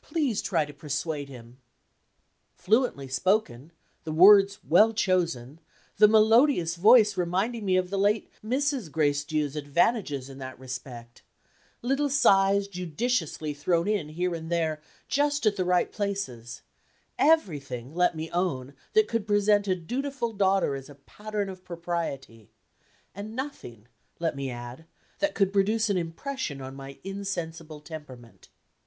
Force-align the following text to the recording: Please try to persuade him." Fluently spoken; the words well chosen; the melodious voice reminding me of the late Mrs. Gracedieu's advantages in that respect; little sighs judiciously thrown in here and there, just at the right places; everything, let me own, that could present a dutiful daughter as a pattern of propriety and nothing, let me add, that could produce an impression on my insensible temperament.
Please 0.00 0.40
try 0.40 0.64
to 0.64 0.72
persuade 0.72 1.28
him." 1.28 1.58
Fluently 2.54 3.06
spoken; 3.06 3.70
the 4.04 4.12
words 4.12 4.60
well 4.66 4.94
chosen; 4.94 5.60
the 5.98 6.08
melodious 6.08 6.74
voice 6.76 7.18
reminding 7.18 7.66
me 7.66 7.76
of 7.76 7.90
the 7.90 7.98
late 7.98 8.30
Mrs. 8.42 8.90
Gracedieu's 8.90 9.56
advantages 9.56 10.30
in 10.30 10.38
that 10.38 10.58
respect; 10.58 11.20
little 11.82 12.08
sighs 12.08 12.66
judiciously 12.66 13.52
thrown 13.52 13.86
in 13.86 14.08
here 14.08 14.34
and 14.34 14.50
there, 14.50 14.80
just 15.06 15.44
at 15.44 15.56
the 15.56 15.66
right 15.66 15.92
places; 15.92 16.62
everything, 17.18 17.94
let 17.94 18.16
me 18.16 18.30
own, 18.30 18.72
that 18.94 19.06
could 19.06 19.26
present 19.26 19.68
a 19.68 19.74
dutiful 19.76 20.32
daughter 20.32 20.76
as 20.76 20.88
a 20.88 20.94
pattern 20.94 21.50
of 21.50 21.62
propriety 21.62 22.48
and 23.14 23.36
nothing, 23.36 23.86
let 24.18 24.34
me 24.34 24.48
add, 24.50 24.86
that 25.18 25.34
could 25.34 25.52
produce 25.52 25.90
an 25.90 25.98
impression 25.98 26.62
on 26.62 26.74
my 26.74 26.98
insensible 27.04 27.80
temperament. 27.80 28.48